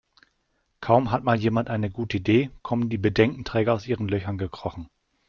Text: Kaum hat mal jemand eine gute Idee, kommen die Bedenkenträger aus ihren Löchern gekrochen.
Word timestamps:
Kaum 0.79 1.11
hat 1.11 1.23
mal 1.23 1.37
jemand 1.39 1.69
eine 1.69 1.91
gute 1.91 2.17
Idee, 2.17 2.49
kommen 2.63 2.89
die 2.89 2.97
Bedenkenträger 2.97 3.75
aus 3.75 3.85
ihren 3.85 4.07
Löchern 4.07 4.39
gekrochen. 4.39 4.87